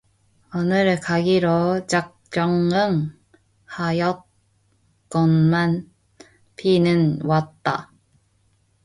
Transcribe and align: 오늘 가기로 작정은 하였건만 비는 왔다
오늘 0.55 0.99
가기로 0.99 1.85
작정은 1.85 3.15
하였건만 3.65 5.91
비는 6.55 7.19
왔다 7.23 7.93